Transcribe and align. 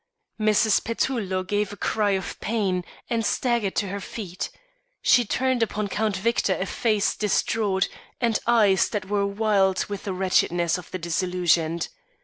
Mrs. 0.39 0.83
Petullo 0.83 1.43
gave 1.43 1.71
a 1.71 1.77
cry 1.77 2.13
of 2.17 2.39
pain 2.39 2.83
and 3.07 3.23
staggered 3.23 3.75
to 3.75 3.89
her 3.89 3.99
feet. 3.99 4.49
She 5.03 5.23
turned 5.25 5.61
upon 5.61 5.89
Count 5.89 6.17
Victor 6.17 6.57
a 6.59 6.65
face 6.65 7.15
distraught 7.15 7.87
and 8.19 8.39
eyes 8.47 8.89
that 8.89 9.09
were 9.09 9.27
wild 9.27 9.85
with 9.85 10.05
the 10.05 10.13
wretchedness 10.13 10.79
of 10.79 10.89
the 10.89 10.97
disillusioned. 10.97 11.89